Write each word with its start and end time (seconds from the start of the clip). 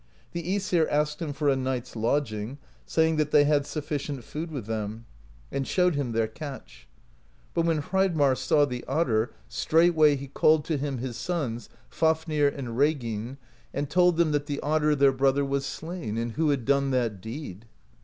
The^sir 0.33 0.87
asked 0.89 1.21
him 1.21 1.31
for 1.31 1.47
a 1.47 1.55
night's 1.55 1.95
lodging, 1.95 2.57
say 2.87 3.07
ing 3.09 3.17
that 3.17 3.29
they 3.29 3.43
had 3.43 3.67
sufficient 3.67 4.23
food 4.23 4.49
with 4.49 4.65
them, 4.65 5.05
and 5.51 5.67
showed 5.67 5.93
him 5.93 6.11
THE 6.11 6.21
POESY 6.21 6.29
OF 6.31 6.37
SKALDS 6.37 6.71
151 7.53 7.73
their 7.75 7.81
catch. 7.83 7.87
But 7.91 8.17
when 8.17 8.31
Hreidmarr 8.33 8.35
saw 8.35 8.65
the 8.65 8.83
otter, 8.87 9.31
straight 9.47 9.93
way 9.93 10.15
he 10.15 10.27
called 10.27 10.65
to 10.65 10.77
him 10.77 10.97
his 10.97 11.17
sons, 11.17 11.69
Fafnir 11.87 12.47
and 12.47 12.75
Reginn, 12.75 13.37
and 13.75 13.91
told 13.91 14.17
them 14.17 14.31
that 14.31 14.47
the 14.47 14.59
otter 14.61 14.95
their 14.95 15.11
brother 15.13 15.45
was 15.45 15.67
slain, 15.67 16.17
and 16.17 16.31
who 16.31 16.49
had 16.49 16.65
done 16.65 16.89
that 16.89 17.21
deed. 17.21 17.67